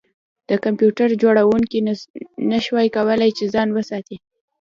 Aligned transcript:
د 0.49 0.51
کمپیوټر 0.65 1.09
جوړونکي 1.23 1.79
نشوای 2.51 2.87
کولی 2.95 3.29
چې 3.37 3.45
ځان 3.53 3.69
وساتي 3.77 4.17